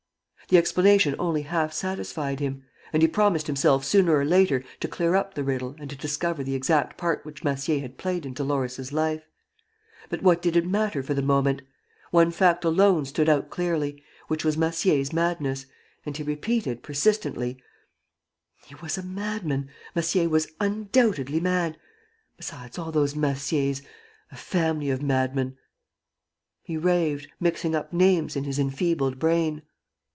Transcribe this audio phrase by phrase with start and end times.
[0.49, 5.15] The explanation only half satisfied him, and he promised himself sooner or later to clear
[5.15, 8.91] up the riddle and to discover the exact part which Massier had played in Dolores'
[8.91, 9.23] life.
[10.09, 11.61] But what did it matter for the moment?
[12.09, 15.67] One fact alone stood out clearly, which was Massier's madness,
[16.05, 17.57] and he repeated, persistently:
[18.65, 19.69] "He was a madman...
[19.95, 21.77] Massier was undoubtedly mad.
[22.35, 23.83] Besides, all those Massiers...
[24.29, 25.55] a family of madmen...."
[26.63, 29.61] He raved, mixing up names in his enfeebled brain.